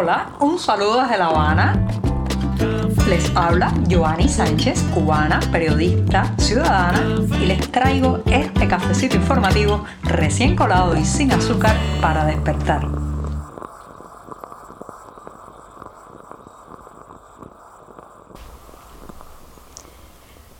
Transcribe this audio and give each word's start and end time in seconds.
Hola, 0.00 0.28
un 0.38 0.60
saludo 0.60 1.02
desde 1.02 1.18
La 1.18 1.26
Habana. 1.26 1.88
Les 3.08 3.34
habla 3.34 3.74
Joanny 3.90 4.28
Sánchez, 4.28 4.80
cubana, 4.94 5.40
periodista, 5.50 6.32
ciudadana, 6.38 7.02
y 7.40 7.46
les 7.46 7.68
traigo 7.72 8.20
este 8.26 8.68
cafecito 8.68 9.16
informativo 9.16 9.84
recién 10.04 10.54
colado 10.54 10.96
y 10.96 11.04
sin 11.04 11.32
azúcar 11.32 11.76
para 12.00 12.24
despertar. 12.26 12.86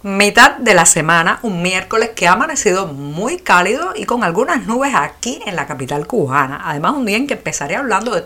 Mitad 0.03 0.57
de 0.57 0.75
la 0.75 0.87
semana, 0.87 1.39
un 1.43 1.61
miércoles 1.61 2.11
que 2.17 2.27
ha 2.27 2.33
amanecido 2.33 2.87
muy 2.87 3.39
cálido 3.39 3.93
y 3.95 4.05
con 4.05 4.25
algunas 4.25 4.65
nubes 4.65 4.95
aquí 4.95 5.41
en 5.45 5.55
la 5.55 5.67
capital 5.67 6.07
cubana. 6.07 6.63
Además, 6.65 6.95
un 6.97 7.05
día 7.05 7.17
en 7.17 7.27
que 7.27 7.35
empezaré 7.35 7.77
hablando 7.77 8.13
de 8.13 8.23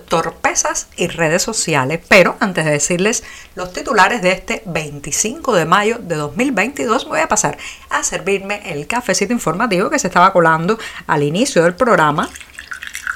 y 0.96 1.08
redes 1.08 1.42
sociales. 1.42 2.00
Pero 2.08 2.36
antes 2.40 2.64
de 2.64 2.72
decirles 2.72 3.22
los 3.54 3.72
titulares 3.72 4.22
de 4.22 4.32
este 4.32 4.62
25 4.66 5.54
de 5.54 5.64
mayo 5.64 5.98
de 5.98 6.16
2022, 6.16 7.08
voy 7.08 7.20
a 7.20 7.28
pasar 7.28 7.56
a 7.90 8.02
servirme 8.02 8.60
el 8.70 8.86
cafecito 8.86 9.32
informativo 9.32 9.90
que 9.90 9.98
se 9.98 10.08
estaba 10.08 10.32
colando 10.32 10.78
al 11.06 11.22
inicio 11.22 11.62
del 11.62 11.74
programa 11.74 12.28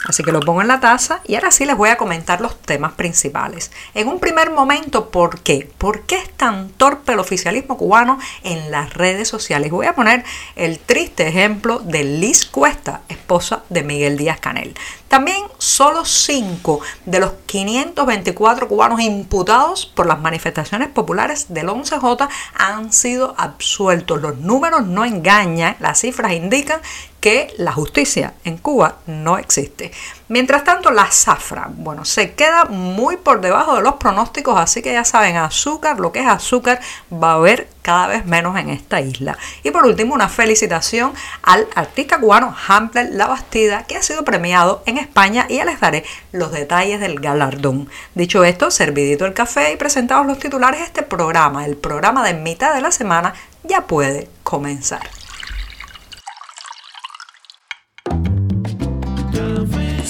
Así 0.06 0.23
que 0.23 0.33
lo 0.33 0.41
pongo 0.41 0.62
en 0.62 0.69
la 0.69 0.80
taza 0.80 1.20
y 1.27 1.34
ahora 1.34 1.51
sí 1.51 1.65
les 1.65 1.77
voy 1.77 1.88
a 1.88 1.96
comentar 1.96 2.41
los 2.41 2.60
temas 2.62 2.92
principales. 2.92 3.73
En 3.95 4.06
un 4.09 4.20
primer 4.20 4.51
momento, 4.51 5.10
¿por 5.10 5.41
qué? 5.41 5.69
¿Por 5.78 6.02
qué 6.02 6.16
es 6.16 6.30
tan 6.30 6.69
torpe 6.70 7.12
el 7.12 7.19
oficialismo 7.19 7.77
cubano 7.77 8.19
en 8.45 8.70
las 8.70 8.95
redes 8.95 9.28
sociales? 9.28 9.70
Voy 9.70 9.87
a 9.87 9.95
poner 9.95 10.24
el 10.55 10.78
triste 10.78 11.27
ejemplo 11.27 11.80
de 11.80 12.05
Liz 12.05 12.45
Cuesta, 12.47 13.02
esposa 13.09 13.64
de 13.69 13.83
Miguel 13.83 14.16
Díaz 14.16 14.38
Canel. 14.38 14.77
También 15.09 15.42
solo 15.59 16.05
5 16.05 16.80
de 17.06 17.20
los 17.20 17.33
524 17.47 18.69
cubanos 18.69 19.00
imputados 19.00 19.86
por 19.86 20.06
las 20.06 20.20
manifestaciones 20.20 20.89
populares 20.89 21.47
del 21.48 21.69
11J 21.69 22.28
han 22.55 22.92
sido 22.92 23.34
absueltos. 23.39 24.20
Los 24.20 24.39
números 24.39 24.86
no 24.86 25.05
engañan, 25.05 25.77
las 25.80 26.00
cifras 26.00 26.33
indican 26.33 26.80
que 27.27 27.52
la 27.58 27.72
justicia 27.72 28.34
en 28.44 28.56
Cuba 28.56 28.98
no 29.06 29.36
existe. 29.36 29.91
Mientras 30.28 30.62
tanto, 30.62 30.92
la 30.92 31.10
zafra, 31.10 31.68
bueno, 31.72 32.05
se 32.05 32.34
queda 32.34 32.66
muy 32.66 33.16
por 33.16 33.41
debajo 33.41 33.74
de 33.74 33.83
los 33.83 33.94
pronósticos, 33.94 34.56
así 34.56 34.80
que 34.80 34.92
ya 34.92 35.05
saben, 35.05 35.36
azúcar, 35.36 35.98
lo 35.98 36.12
que 36.12 36.20
es 36.20 36.28
azúcar, 36.28 36.80
va 37.12 37.33
a 37.33 37.34
haber 37.34 37.66
cada 37.83 38.06
vez 38.06 38.27
menos 38.27 38.56
en 38.56 38.70
esta 38.70 39.00
isla. 39.00 39.36
Y 39.64 39.72
por 39.72 39.86
último, 39.86 40.14
una 40.14 40.28
felicitación 40.28 41.14
al 41.42 41.66
artista 41.74 42.20
cubano 42.20 42.55
Hampler 42.68 43.08
La 43.10 43.27
Bastida, 43.27 43.83
que 43.88 43.96
ha 43.96 44.02
sido 44.02 44.22
premiado 44.22 44.84
en 44.86 44.96
España 44.96 45.46
y 45.48 45.56
ya 45.56 45.64
les 45.64 45.80
daré 45.80 46.05
los 46.30 46.52
detalles 46.52 47.00
del 47.00 47.18
galardón. 47.18 47.88
Dicho 48.14 48.44
esto, 48.44 48.70
servidito 48.70 49.27
el 49.27 49.34
café 49.34 49.72
y 49.72 49.77
presentados 49.77 50.28
los 50.28 50.38
titulares, 50.38 50.80
este 50.80 51.02
programa, 51.02 51.66
el 51.66 51.77
programa 51.77 52.24
de 52.24 52.34
mitad 52.34 52.72
de 52.72 52.83
la 52.83 52.92
semana, 52.92 53.34
ya 53.64 53.88
puede 53.88 54.28
comenzar. 54.44 55.11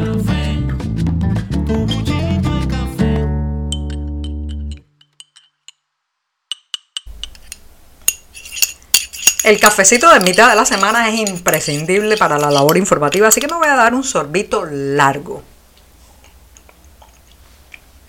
El 9.44 9.60
cafecito 9.60 10.12
de 10.12 10.18
mitad 10.18 10.50
de 10.50 10.56
la 10.56 10.64
semana 10.64 11.08
es 11.08 11.30
imprescindible 11.30 12.16
para 12.16 12.38
la 12.38 12.50
labor 12.50 12.76
informativa, 12.76 13.28
así 13.28 13.40
que 13.40 13.46
me 13.46 13.54
voy 13.54 13.68
a 13.68 13.76
dar 13.76 13.94
un 13.94 14.02
sorbito 14.02 14.66
largo. 14.68 15.51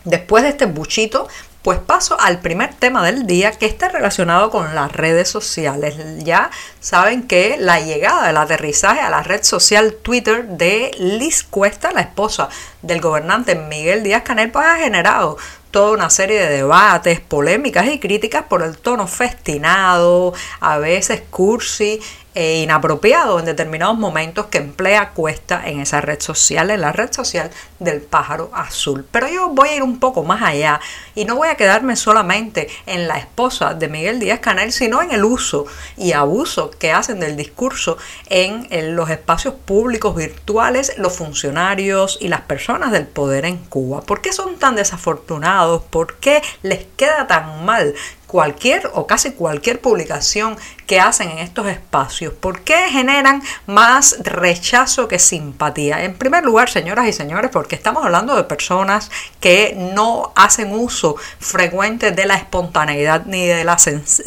Después 0.04 0.44
de 0.44 0.50
este 0.50 0.66
buchito, 0.66 1.28
pues 1.64 1.80
paso 1.80 2.20
al 2.20 2.40
primer 2.42 2.74
tema 2.74 3.06
del 3.06 3.26
día 3.26 3.52
que 3.52 3.66
está 3.66 3.88
relacionado 3.88 4.52
con 4.52 4.76
las 4.76 4.92
redes 4.92 5.30
sociales. 5.30 5.96
Ya 6.20 6.52
saben 6.82 7.26
que 7.26 7.56
la 7.58 7.80
llegada 7.80 8.28
del 8.28 8.36
aterrizaje 8.36 9.00
a 9.00 9.10
la 9.10 9.24
red 9.24 9.44
social 9.44 9.94
Twitter 10.02 10.46
de 10.46 10.92
Liz 11.00 11.44
Cuesta, 11.44 11.94
la 11.94 12.02
esposa 12.02 12.50
del 12.82 13.00
gobernante 13.00 13.56
Miguel 13.56 14.04
Díaz 14.04 14.24
Canel, 14.24 14.52
pues 14.52 14.66
ha 14.66 14.78
generado 14.78 15.38
toda 15.72 15.92
una 15.92 16.10
serie 16.10 16.40
de 16.40 16.58
debates, 16.58 17.22
polémicas 17.22 17.88
y 17.88 17.98
críticas 17.98 18.44
por 18.44 18.62
el 18.62 18.78
tono 18.78 19.08
festinado, 19.08 20.34
a 20.60 20.78
veces 20.78 21.24
cursi 21.32 22.00
e 22.36 22.62
inapropiado 22.62 23.40
en 23.40 23.46
determinados 23.46 23.98
momentos 23.98 24.48
que 24.48 24.58
emplea 24.58 25.12
Cuesta 25.12 25.64
en 25.66 25.80
esa 25.80 26.02
red 26.02 26.20
social, 26.20 26.72
en 26.72 26.82
la 26.82 26.92
red 26.92 27.12
social 27.12 27.52
del 27.80 28.02
pájaro 28.02 28.50
azul. 28.54 29.06
Pero 29.12 29.28
yo 29.28 29.50
voy 29.50 29.70
a 29.70 29.76
ir 29.76 29.84
un 29.84 30.00
poco 30.00 30.24
más 30.24 30.42
allá 30.42 30.80
y 31.16 31.26
no 31.26 31.36
voy 31.36 31.50
a 31.50 31.56
quedarme 31.56 31.96
solamente 31.96 32.70
en 32.86 33.08
la 33.08 33.18
esposa 33.18 33.74
de 33.74 33.88
Miguel 33.88 34.20
Díaz 34.20 34.40
Canel, 34.40 34.72
sino 34.72 35.02
en 35.02 35.12
el 35.12 35.24
uso 35.24 35.66
y 35.98 36.14
abuso 36.14 36.72
que 36.72 36.92
hacen 36.92 37.20
del 37.20 37.36
discurso 37.36 37.98
en, 38.30 38.68
en 38.72 38.96
los 38.96 39.10
espacios 39.10 39.54
públicos 39.54 40.16
virtuales 40.16 40.94
los 40.98 41.14
funcionarios 41.14 42.18
y 42.20 42.28
las 42.28 42.42
personas 42.42 42.92
del 42.92 43.08
poder 43.08 43.46
en 43.46 43.58
Cuba. 43.58 44.02
¿Por 44.02 44.22
qué 44.22 44.34
son 44.34 44.58
tan 44.58 44.76
desafortunados? 44.76 45.84
¿Por 45.84 46.16
qué 46.16 46.42
les 46.62 46.86
queda 46.98 47.28
tan 47.28 47.66
mal 47.66 47.94
cualquier 48.34 48.90
o 48.96 49.06
casi 49.06 49.34
cualquier 49.34 49.80
publicación 49.80 50.58
que 50.88 51.00
hacen 51.00 51.30
en 51.30 51.38
estos 51.38 51.68
espacios? 51.68 52.34
¿Por 52.34 52.62
qué 52.62 52.90
generan 52.90 53.44
más 53.68 54.18
rechazo 54.24 55.08
que 55.08 55.20
simpatía? 55.20 56.04
En 56.04 56.16
primer 56.16 56.44
lugar, 56.44 56.68
señoras 56.68 57.08
y 57.08 57.14
señores, 57.14 57.52
porque 57.54 57.76
estamos 57.76 58.04
hablando 58.04 58.36
de 58.36 58.44
personas 58.46 59.12
que 59.40 59.78
no 59.94 60.34
hacen 60.36 60.74
uso 60.74 61.16
frecuente 61.38 62.10
de 62.10 62.26
la 62.26 62.34
espontaneidad 62.34 63.28
ni 63.28 63.46
de 63.46 63.64
la, 63.64 63.78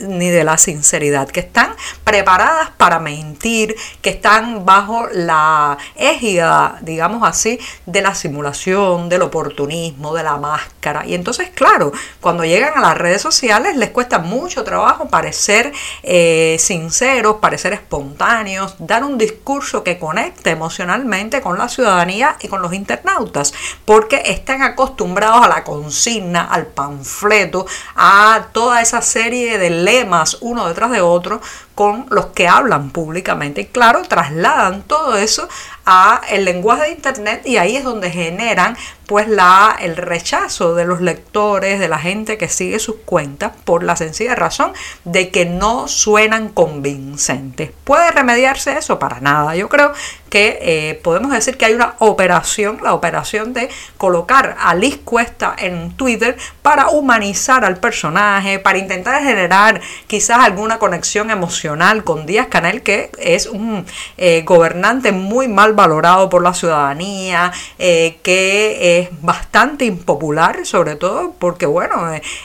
ni 0.03 0.31
de 0.31 0.45
la 0.45 0.57
sinceridad, 0.57 1.27
que 1.27 1.41
están 1.41 1.75
preparadas 2.05 2.71
para 2.77 3.01
mentir, 3.01 3.75
que 4.03 4.11
están 4.11 4.65
bajo 4.65 5.09
la 5.13 5.79
égida, 5.97 6.79
digamos 6.81 7.29
así, 7.29 7.59
de 7.87 8.03
la 8.03 8.15
simulación, 8.15 9.09
del 9.09 9.23
oportunismo, 9.23 10.15
de 10.15 10.23
la 10.23 10.37
máscara. 10.37 11.05
Y 11.05 11.15
entonces, 11.15 11.51
claro, 11.53 11.91
cuando 12.21 12.45
llegan 12.45 12.75
a 12.77 12.81
las 12.81 12.97
redes 12.97 13.21
sociales 13.21 13.77
les 13.77 13.96
cuesta 13.97 14.19
mucho 14.19 14.63
trabajo 14.63 15.09
parecer 15.09 15.73
eh, 16.03 16.59
sinceros, 16.59 17.37
parecer 17.37 17.73
espontáneos, 17.73 18.75
dar 18.79 19.03
un 19.03 19.17
discurso 19.17 19.83
que 19.83 19.99
conecte 19.99 20.51
emocionalmente 20.51 21.41
con 21.41 21.57
la 21.57 21.67
ciudadanía 21.71 22.37
y 22.43 22.49
con 22.49 22.61
los 22.61 22.75
internautas, 22.75 23.55
porque 23.87 24.21
están 24.27 24.61
acostumbrados 24.61 25.47
a 25.47 25.49
la 25.49 25.65
consigna, 25.65 26.45
al 26.45 26.67
panfleto, 26.67 27.65
a 27.95 28.49
toda 28.53 28.83
esa 28.83 29.01
serie 29.01 29.57
de 29.57 29.71
lemas 29.71 30.37
uno 30.43 30.69
detrás 30.69 30.91
de 30.91 31.01
otro 31.01 31.41
con 31.77 32.07
los 32.09 32.29
que 32.29 32.49
hablan 32.49 32.89
públicamente. 32.89 33.61
Y 33.61 33.67
claro, 33.67 34.01
trasladan 34.03 34.83
todo 34.83 35.19
eso 35.19 35.47
a 35.85 36.23
el 36.31 36.47
lenguaje 36.47 36.85
de 36.85 36.91
internet 36.93 37.43
y 37.45 37.59
ahí 37.59 37.77
es 37.77 37.85
donde 37.85 38.11
generan 38.11 38.79
pues 39.07 39.29
la, 39.29 39.77
el 39.79 39.95
rechazo 39.97 40.75
de 40.75 40.87
los 40.87 41.03
lectores, 41.03 41.79
de 41.79 41.89
la 41.89 41.99
gente 41.99 42.39
que 42.39 42.49
sigue 42.49 42.79
sus 42.79 42.97
cuentas, 43.05 43.53
por 43.65 43.85
la 43.85 43.95
sencilla 43.95 44.35
razón 44.35 44.73
de 45.05 45.29
que 45.29 45.45
no 45.45 45.87
suenan 45.87 46.49
convincentes. 46.49 47.71
¿Puede 47.85 48.11
remediarse 48.11 48.79
eso? 48.79 48.99
Para 48.99 49.21
nada. 49.21 49.55
Yo 49.55 49.69
creo 49.69 49.93
que 50.29 50.59
eh, 50.61 51.01
podemos 51.03 51.33
decir 51.33 51.57
que 51.57 51.67
hay 51.67 51.75
una 51.75 51.95
operación, 51.99 52.81
la 52.83 52.95
operación 52.95 53.53
de 53.53 53.69
colocar 53.97 54.57
a 54.59 54.75
Liz 54.75 54.99
Cuesta 55.05 55.55
en 55.59 55.93
Twitter 55.93 56.37
para 56.63 56.89
humanizar 56.89 57.65
al 57.65 57.79
personaje, 57.79 58.59
para 58.59 58.79
intentar 58.79 59.23
generar 59.23 59.81
quizás 60.07 60.39
alguna 60.39 60.79
conexión 60.79 61.31
emocional 61.31 62.05
con 62.05 62.27
Díaz 62.27 62.49
Canel, 62.49 62.83
que 62.83 63.11
es 63.19 63.47
un 63.47 63.87
eh, 64.17 64.43
gobernante 64.45 65.13
muy 65.13 65.49
mal 65.49 65.75
valorado 65.75 66.29
por 66.29 66.43
la 66.43 66.55
ciudadanía, 66.55 67.53
eh, 67.79 68.19
que 68.23 68.99
es 68.99 69.09
bastante 69.23 69.85
impopular, 69.85 70.67
sobre 70.67 70.97
todo 70.97 71.35
porque, 71.39 71.67
bueno, 71.67 71.97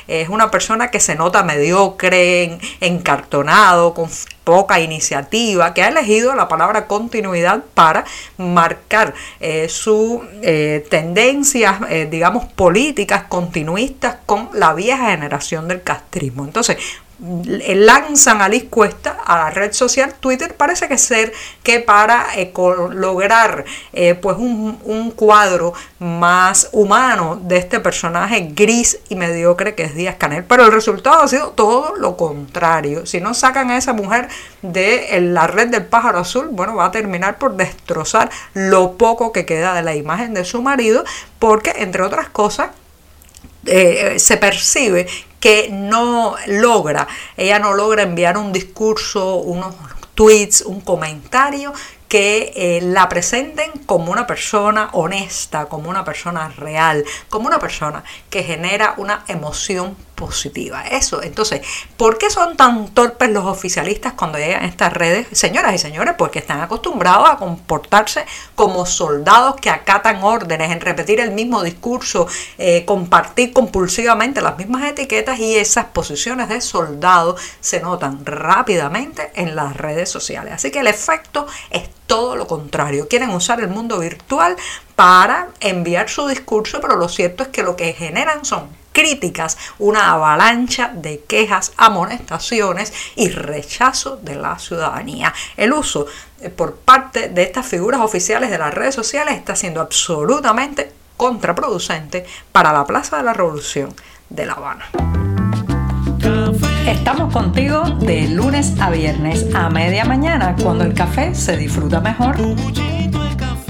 es 0.07 0.29
una 0.29 0.51
persona 0.51 0.91
que 0.91 0.99
se 0.99 1.15
nota 1.15 1.43
mediocre, 1.43 2.59
encartonado, 2.79 3.93
con 3.93 4.09
poca 4.43 4.79
iniciativa, 4.79 5.73
que 5.73 5.83
ha 5.83 5.89
elegido 5.89 6.35
la 6.35 6.47
palabra 6.47 6.87
continuidad 6.87 7.63
para 7.73 8.05
marcar 8.37 9.13
eh, 9.39 9.69
sus 9.69 10.21
eh, 10.41 10.85
tendencias, 10.89 11.79
eh, 11.89 12.07
digamos, 12.09 12.45
políticas 12.45 13.23
continuistas 13.23 14.17
con 14.25 14.49
la 14.53 14.73
vieja 14.73 15.11
generación 15.11 15.67
del 15.67 15.83
castrismo. 15.83 16.45
Entonces, 16.45 16.77
lanzan 17.21 18.41
a 18.41 18.49
Liz 18.49 18.65
Cuesta 18.69 19.17
a 19.23 19.37
la 19.37 19.49
red 19.51 19.73
social 19.73 20.15
Twitter 20.19 20.55
parece 20.55 20.87
que 20.87 20.97
ser 20.97 21.31
que 21.61 21.79
para 21.79 22.27
eh, 22.35 22.51
lograr 22.93 23.63
eh, 23.93 24.15
pues 24.15 24.37
un, 24.37 24.79
un, 24.83 25.11
cuadro 25.11 25.73
más 25.99 26.69
humano 26.71 27.39
de 27.43 27.57
este 27.57 27.79
personaje 27.79 28.51
gris 28.55 28.99
y 29.09 29.15
mediocre 29.15 29.75
que 29.75 29.83
es 29.83 29.93
Díaz 29.93 30.15
Canel. 30.17 30.45
Pero 30.45 30.65
el 30.65 30.71
resultado 30.71 31.21
ha 31.21 31.27
sido 31.27 31.49
todo 31.49 31.95
lo 31.95 32.17
contrario. 32.17 33.05
Si 33.05 33.21
no 33.21 33.33
sacan 33.33 33.69
a 33.69 33.77
esa 33.77 33.93
mujer 33.93 34.27
de 34.63 35.19
la 35.21 35.45
red 35.45 35.67
del 35.67 35.85
pájaro 35.85 36.19
azul 36.19 36.47
bueno 36.51 36.75
va 36.75 36.85
a 36.85 36.91
terminar 36.91 37.37
por 37.37 37.55
destrozar 37.55 38.31
lo 38.53 38.93
poco 38.93 39.31
que 39.31 39.45
queda 39.45 39.73
de 39.73 39.83
la 39.83 39.95
imagen 39.95 40.33
de 40.33 40.45
su 40.45 40.61
marido 40.61 41.03
porque 41.39 41.73
entre 41.77 42.03
otras 42.03 42.29
cosas 42.29 42.69
eh, 43.65 44.19
se 44.19 44.37
percibe 44.37 45.07
que 45.39 45.69
no 45.71 46.35
logra, 46.47 47.07
ella 47.35 47.59
no 47.59 47.73
logra 47.73 48.03
enviar 48.03 48.37
un 48.37 48.51
discurso, 48.53 49.37
unos 49.37 49.75
tweets, 50.13 50.61
un 50.61 50.81
comentario 50.81 51.73
que 52.07 52.51
eh, 52.55 52.81
la 52.81 53.07
presenten 53.07 53.71
como 53.85 54.11
una 54.11 54.27
persona 54.27 54.89
honesta, 54.91 55.65
como 55.65 55.89
una 55.89 56.03
persona 56.03 56.49
real, 56.49 57.05
como 57.29 57.47
una 57.47 57.57
persona 57.57 58.03
que 58.29 58.43
genera 58.43 58.95
una 58.97 59.23
emoción 59.27 59.95
positiva. 60.21 60.83
Eso, 60.83 61.23
entonces, 61.23 61.61
¿por 61.97 62.19
qué 62.19 62.29
son 62.29 62.55
tan 62.55 62.89
torpes 62.89 63.31
los 63.31 63.43
oficialistas 63.45 64.13
cuando 64.13 64.37
llegan 64.37 64.63
a 64.63 64.67
estas 64.67 64.93
redes? 64.93 65.27
Señoras 65.31 65.73
y 65.73 65.79
señores, 65.79 66.13
porque 66.15 66.37
están 66.37 66.61
acostumbrados 66.61 67.27
a 67.27 67.37
comportarse 67.37 68.23
como 68.53 68.85
soldados 68.85 69.55
que 69.55 69.71
acatan 69.71 70.23
órdenes, 70.23 70.71
en 70.71 70.79
repetir 70.79 71.19
el 71.19 71.31
mismo 71.31 71.63
discurso, 71.63 72.27
eh, 72.59 72.85
compartir 72.85 73.51
compulsivamente 73.51 74.41
las 74.41 74.57
mismas 74.57 74.83
etiquetas 74.83 75.39
y 75.39 75.55
esas 75.55 75.85
posiciones 75.85 76.49
de 76.49 76.61
soldado 76.61 77.35
se 77.59 77.79
notan 77.79 78.23
rápidamente 78.23 79.31
en 79.33 79.55
las 79.55 79.75
redes 79.75 80.09
sociales. 80.09 80.53
Así 80.53 80.69
que 80.69 80.81
el 80.81 80.87
efecto 80.87 81.47
es 81.71 81.89
todo 82.05 82.35
lo 82.35 82.45
contrario. 82.45 83.07
Quieren 83.07 83.31
usar 83.31 83.59
el 83.59 83.69
mundo 83.69 83.97
virtual 83.97 84.55
para 84.95 85.47
enviar 85.61 86.09
su 86.09 86.27
discurso, 86.27 86.79
pero 86.79 86.95
lo 86.95 87.09
cierto 87.09 87.41
es 87.41 87.49
que 87.49 87.63
lo 87.63 87.75
que 87.75 87.93
generan 87.93 88.45
son 88.45 88.80
críticas, 88.91 89.57
una 89.79 90.11
avalancha 90.11 90.91
de 90.93 91.21
quejas, 91.21 91.73
amonestaciones 91.77 92.93
y 93.15 93.29
rechazo 93.29 94.17
de 94.17 94.35
la 94.35 94.59
ciudadanía. 94.59 95.33
El 95.57 95.73
uso 95.73 96.05
eh, 96.39 96.49
por 96.49 96.75
parte 96.75 97.29
de 97.29 97.43
estas 97.43 97.65
figuras 97.65 98.01
oficiales 98.01 98.49
de 98.49 98.57
las 98.57 98.73
redes 98.73 98.95
sociales 98.95 99.35
está 99.35 99.55
siendo 99.55 99.81
absolutamente 99.81 100.91
contraproducente 101.17 102.25
para 102.51 102.73
la 102.73 102.85
Plaza 102.85 103.17
de 103.17 103.23
la 103.23 103.33
Revolución 103.33 103.93
de 104.29 104.45
La 104.45 104.53
Habana. 104.53 104.89
Estamos 106.87 107.31
contigo 107.31 107.83
de 107.99 108.27
lunes 108.27 108.73
a 108.79 108.89
viernes 108.89 109.45
a 109.53 109.69
media 109.69 110.03
mañana 110.05 110.55
cuando 110.61 110.83
el 110.83 110.93
café 110.93 111.35
se 111.35 111.57
disfruta 111.57 111.99
mejor. 111.99 112.37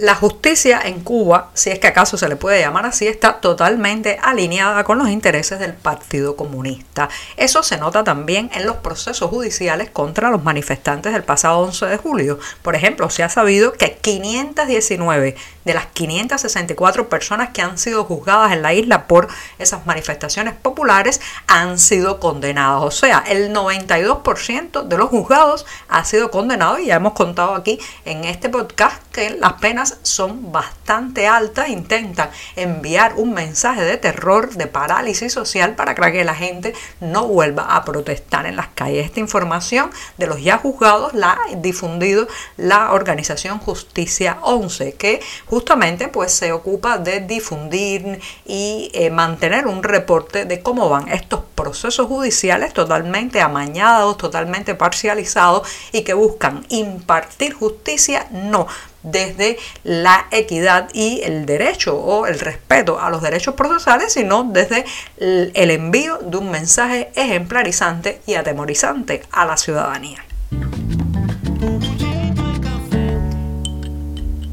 La 0.00 0.14
justicia 0.14 0.80
en 0.82 1.00
Cuba, 1.00 1.50
si 1.52 1.68
es 1.68 1.78
que 1.78 1.86
acaso 1.86 2.16
se 2.16 2.26
le 2.26 2.36
puede 2.36 2.58
llamar 2.58 2.86
así, 2.86 3.06
está 3.06 3.34
totalmente 3.34 4.18
alineada 4.22 4.82
con 4.82 4.96
los 4.96 5.10
intereses 5.10 5.58
del 5.58 5.74
Partido 5.74 6.36
Comunista. 6.36 7.10
Eso 7.36 7.62
se 7.62 7.76
nota 7.76 8.02
también 8.02 8.50
en 8.54 8.64
los 8.64 8.76
procesos 8.76 9.28
judiciales 9.28 9.90
contra 9.90 10.30
los 10.30 10.42
manifestantes 10.42 11.12
del 11.12 11.22
pasado 11.22 11.58
11 11.58 11.84
de 11.84 11.96
julio. 11.98 12.38
Por 12.62 12.76
ejemplo, 12.76 13.10
se 13.10 13.22
ha 13.22 13.28
sabido 13.28 13.74
que 13.74 13.98
519 14.00 15.36
de 15.66 15.74
las 15.74 15.84
564 15.88 17.10
personas 17.10 17.50
que 17.50 17.60
han 17.60 17.76
sido 17.76 18.04
juzgadas 18.04 18.52
en 18.52 18.62
la 18.62 18.72
isla 18.72 19.06
por 19.06 19.28
esas 19.58 19.84
manifestaciones 19.84 20.54
populares 20.54 21.20
han 21.46 21.78
sido 21.78 22.20
condenadas. 22.20 22.82
O 22.84 22.90
sea, 22.90 23.22
el 23.28 23.52
92% 23.52 24.84
de 24.84 24.96
los 24.96 25.10
juzgados 25.10 25.66
ha 25.90 26.06
sido 26.06 26.30
condenado 26.30 26.78
y 26.78 26.86
ya 26.86 26.96
hemos 26.96 27.12
contado 27.12 27.54
aquí 27.54 27.78
en 28.06 28.24
este 28.24 28.48
podcast 28.48 29.02
que 29.12 29.36
las 29.36 29.54
penas 29.54 29.89
son 30.02 30.52
bastante 30.52 31.26
altas, 31.26 31.68
intentan 31.68 32.30
enviar 32.56 33.14
un 33.16 33.32
mensaje 33.32 33.82
de 33.82 33.96
terror, 33.96 34.54
de 34.54 34.66
parálisis 34.66 35.32
social 35.32 35.74
para 35.74 35.94
que 35.94 36.24
la 36.24 36.34
gente 36.34 36.74
no 37.00 37.26
vuelva 37.26 37.76
a 37.76 37.84
protestar 37.84 38.46
en 38.46 38.56
las 38.56 38.68
calles. 38.68 39.04
Esta 39.04 39.20
información 39.20 39.90
de 40.16 40.26
los 40.26 40.42
ya 40.42 40.58
juzgados 40.58 41.14
la 41.14 41.32
ha 41.32 41.56
difundido 41.56 42.26
la 42.56 42.92
organización 42.92 43.58
Justicia 43.58 44.38
11, 44.42 44.94
que 44.94 45.20
justamente 45.46 46.08
pues 46.08 46.32
se 46.32 46.52
ocupa 46.52 46.98
de 46.98 47.20
difundir 47.20 48.20
y 48.46 48.90
eh, 48.94 49.10
mantener 49.10 49.66
un 49.66 49.82
reporte 49.82 50.44
de 50.44 50.60
cómo 50.60 50.88
van 50.88 51.08
estos 51.08 51.40
procesos 51.54 52.06
judiciales 52.06 52.72
totalmente 52.72 53.40
amañados, 53.40 54.16
totalmente 54.16 54.74
parcializados 54.74 55.68
y 55.92 56.02
que 56.02 56.14
buscan 56.14 56.64
impartir 56.68 57.54
justicia, 57.54 58.26
no 58.30 58.66
desde 59.02 59.58
la 59.84 60.26
equidad 60.30 60.88
y 60.92 61.22
el 61.22 61.46
derecho 61.46 61.96
o 61.96 62.26
el 62.26 62.38
respeto 62.38 63.00
a 63.00 63.10
los 63.10 63.22
derechos 63.22 63.54
procesales, 63.54 64.12
sino 64.12 64.44
desde 64.44 64.84
el 65.18 65.70
envío 65.70 66.18
de 66.18 66.36
un 66.36 66.50
mensaje 66.50 67.10
ejemplarizante 67.14 68.20
y 68.26 68.34
atemorizante 68.34 69.22
a 69.30 69.44
la 69.44 69.56
ciudadanía. 69.56 70.24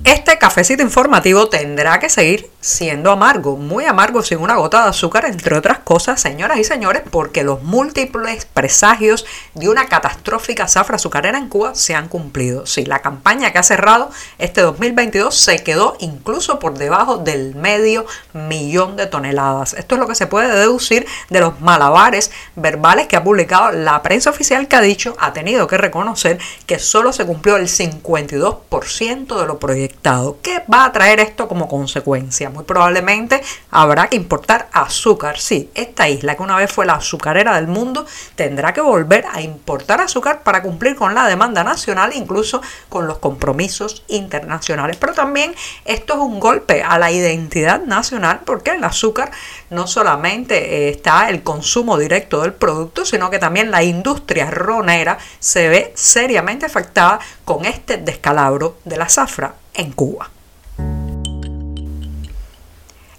Este 0.03 0.38
cafecito 0.38 0.83
informativo 0.83 1.49
tendrá 1.49 1.99
que 1.99 2.09
seguir 2.09 2.49
siendo 2.67 3.11
amargo, 3.11 3.55
muy 3.55 3.85
amargo, 3.85 4.21
sin 4.21 4.39
una 4.39 4.55
gota 4.55 4.83
de 4.83 4.89
azúcar, 4.89 5.25
entre 5.25 5.55
otras 5.55 5.79
cosas, 5.79 6.19
señoras 6.19 6.57
y 6.59 6.63
señores, 6.63 7.03
porque 7.09 7.43
los 7.43 7.63
múltiples 7.63 8.45
presagios 8.45 9.25
de 9.53 9.69
una 9.69 9.85
catastrófica 9.85 10.67
zafra 10.67 10.97
azucarera 10.97 11.37
en 11.37 11.47
Cuba 11.47 11.75
se 11.75 11.95
han 11.95 12.09
cumplido. 12.09 12.65
Sí, 12.65 12.85
la 12.85 12.99
campaña 12.99 13.51
que 13.51 13.59
ha 13.59 13.63
cerrado 13.63 14.09
este 14.37 14.61
2022 14.61 15.33
se 15.33 15.63
quedó 15.63 15.95
incluso 15.99 16.59
por 16.59 16.77
debajo 16.77 17.17
del 17.17 17.55
medio 17.55 18.05
millón 18.33 18.97
de 18.97 19.07
toneladas. 19.07 19.73
Esto 19.73 19.95
es 19.95 19.99
lo 20.01 20.07
que 20.07 20.15
se 20.15 20.27
puede 20.27 20.53
deducir 20.53 21.07
de 21.29 21.39
los 21.39 21.59
malabares 21.61 22.31
verbales 22.55 23.07
que 23.07 23.15
ha 23.15 23.23
publicado 23.23 23.71
la 23.71 24.01
prensa 24.01 24.29
oficial 24.29 24.67
que 24.67 24.75
ha 24.75 24.81
dicho, 24.81 25.15
ha 25.19 25.33
tenido 25.33 25.67
que 25.67 25.77
reconocer 25.77 26.39
que 26.65 26.79
solo 26.79 27.13
se 27.13 27.25
cumplió 27.25 27.55
el 27.55 27.67
52% 27.67 29.39
de 29.39 29.45
lo 29.45 29.59
proyectado 29.59 30.37
¿Qué 30.41 30.63
va 30.71 30.85
a 30.85 30.91
traer 30.91 31.19
esto 31.19 31.47
como 31.47 31.67
consecuencia? 31.67 32.49
Muy 32.57 32.65
probablemente 32.65 33.44
habrá 33.69 34.07
que 34.07 34.15
importar 34.15 34.68
azúcar. 34.71 35.38
Sí, 35.38 35.69
esta 35.75 36.09
isla 36.09 36.36
que 36.36 36.42
una 36.42 36.56
vez 36.56 36.71
fue 36.71 36.88
la 36.88 36.94
azucarera 36.94 37.56
del 37.56 37.68
mundo 37.68 38.07
tendrá 38.36 38.74
que 38.74 38.81
volver 38.81 39.27
a 39.31 39.42
importar 39.42 40.02
azúcar 40.02 40.42
para 40.42 40.64
cumplir 40.64 40.95
con 40.95 41.14
la 41.14 41.28
demanda 41.28 41.64
nacional, 41.64 42.14
incluso 42.16 42.59
con 42.90 43.06
los 43.06 43.19
compromisos 43.19 44.04
internacionales. 44.07 44.97
Pero 44.99 45.14
también 45.14 45.54
esto 45.85 46.14
es 46.16 46.19
un 46.19 46.40
golpe 46.40 46.81
a 46.81 46.97
la 46.97 47.11
identidad 47.11 47.80
nacional 47.83 48.40
porque 48.44 48.71
el 48.71 48.83
azúcar 48.83 49.30
no 49.69 49.85
solamente 49.85 50.87
eh, 50.87 50.90
está 50.90 51.30
el 51.30 51.44
consumo 51.44 51.95
directo 51.99 52.42
del 52.42 52.54
producto, 52.54 53.06
sino 53.06 53.30
que 53.30 53.37
también 53.37 53.69
la 53.69 53.83
industria 53.83 54.49
ronera 54.49 55.19
se 55.37 55.69
ve 55.69 55.92
seriamente 55.94 56.66
afectada 56.66 57.19
con 57.45 57.66
este 57.66 57.97
descalabro 57.97 58.78
de 58.83 58.97
la 58.97 59.09
zafra 59.09 59.54
en 59.76 59.92
Cuba. 59.92 60.31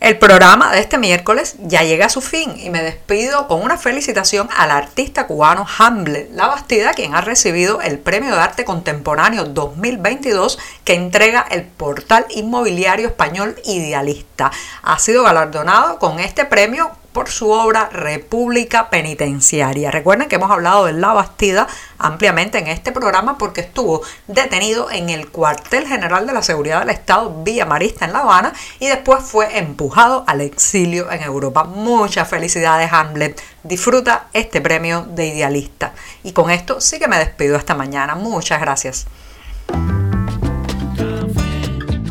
El 0.01 0.17
programa 0.17 0.71
de 0.71 0.79
este 0.79 0.97
miércoles 0.97 1.57
ya 1.59 1.83
llega 1.83 2.07
a 2.07 2.09
su 2.09 2.21
fin 2.21 2.55
y 2.57 2.71
me 2.71 2.85
despido 2.85 3.49
con 3.49 3.63
una 3.63 3.77
felicitación 3.77 4.49
al 4.57 4.71
artista 4.71 5.27
cubano 5.27 5.67
Hamlet 5.77 6.31
La 6.35 6.47
Bastida, 6.47 6.93
quien 6.93 7.17
ha 7.17 7.21
recibido 7.21 7.81
el 7.81 7.99
Premio 7.99 8.33
de 8.33 8.41
Arte 8.41 8.65
Contemporáneo 8.65 9.45
2022 9.45 10.57
que 10.85 10.95
entrega 10.95 11.45
el 11.51 11.65
portal 11.65 12.27
inmobiliario 12.31 13.09
español 13.09 13.57
Idealista. 13.65 14.53
Ha 14.83 15.01
sido 15.01 15.25
galardonado 15.25 15.99
con 15.99 16.21
este 16.21 16.45
premio 16.45 16.93
por 17.19 17.31
su 17.31 17.51
obra 17.51 17.89
República 17.89 18.91
Penitenciaria. 18.91 19.91
Recuerden 19.91 20.29
que 20.29 20.37
hemos 20.37 20.53
hablado 20.53 20.85
de 20.85 20.93
La 20.93 21.13
Bastida 21.15 21.67
ampliamente 21.99 22.59
en 22.59 22.69
este 22.69 22.93
programa 22.93 23.39
porque 23.39 23.63
estuvo 23.63 24.03
detenido 24.29 24.89
en 24.89 25.09
el 25.09 25.29
cuartel 25.29 25.89
general 25.89 26.29
de 26.29 26.33
la 26.33 26.45
seguridad 26.45 26.79
del 26.79 26.91
Estado 26.91 27.43
Villa 27.43 27.67
Marista 27.67 28.05
en 28.05 28.13
La 28.13 28.21
Habana 28.21 28.53
y 28.79 28.87
después 28.87 29.25
fue 29.25 29.59
empujado 29.59 30.23
al 30.29 30.43
exilio 30.43 31.11
en 31.11 31.21
Europa. 31.23 31.65
Muchas 31.65 32.29
felicidades 32.29 32.93
Hamlet. 32.93 33.43
Disfruta 33.65 34.29
este 34.33 34.61
premio 34.61 35.05
de 35.11 35.27
idealista. 35.27 35.95
Y 36.23 36.31
con 36.31 36.53
esto 36.53 36.81
sí 36.81 37.01
que 37.01 37.09
me 37.09 37.19
despido 37.19 37.57
esta 37.57 37.75
mañana. 37.75 38.15
Muchas 38.15 38.61
gracias. 38.61 39.09